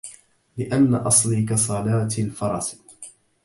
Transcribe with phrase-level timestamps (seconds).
[0.57, 2.77] لأن أصلي كصلاة الفرس